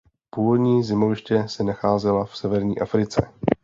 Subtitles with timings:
[0.29, 3.21] Původní zimoviště se nacházela v severní Africe.